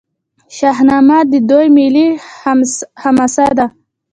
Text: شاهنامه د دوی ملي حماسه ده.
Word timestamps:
شاهنامه 0.57 1.19
د 1.31 1.33
دوی 1.49 1.65
ملي 1.77 2.07
حماسه 3.01 3.47
ده. 3.57 3.65